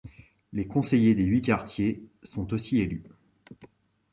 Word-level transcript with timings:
Les 0.51 0.65
conseillers 0.65 1.13
des 1.13 1.21
huit 1.25 1.43
quartiers 1.43 2.01
sont 2.23 2.51
aussi 2.55 2.79
élus. 2.81 3.03